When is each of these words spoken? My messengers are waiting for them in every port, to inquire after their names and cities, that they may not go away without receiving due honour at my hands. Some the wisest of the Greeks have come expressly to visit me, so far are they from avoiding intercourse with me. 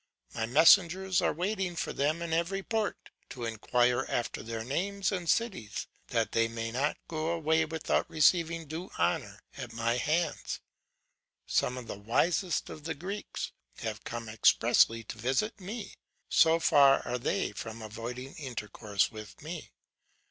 My 0.33 0.47
messengers 0.47 1.21
are 1.21 1.31
waiting 1.31 1.75
for 1.75 1.93
them 1.93 2.23
in 2.23 2.33
every 2.33 2.63
port, 2.63 3.11
to 3.29 3.45
inquire 3.45 4.03
after 4.09 4.41
their 4.41 4.63
names 4.63 5.11
and 5.11 5.29
cities, 5.29 5.85
that 6.07 6.31
they 6.31 6.47
may 6.47 6.71
not 6.71 6.97
go 7.07 7.27
away 7.29 7.65
without 7.65 8.09
receiving 8.09 8.65
due 8.65 8.89
honour 8.97 9.41
at 9.57 9.73
my 9.73 9.97
hands. 9.97 10.59
Some 11.45 11.85
the 11.85 11.99
wisest 11.99 12.67
of 12.67 12.85
the 12.85 12.95
Greeks 12.95 13.51
have 13.81 14.03
come 14.03 14.27
expressly 14.27 15.03
to 15.03 15.19
visit 15.19 15.59
me, 15.61 15.93
so 16.27 16.59
far 16.59 17.07
are 17.07 17.19
they 17.19 17.51
from 17.51 17.83
avoiding 17.83 18.33
intercourse 18.37 19.11
with 19.11 19.39
me. 19.43 19.71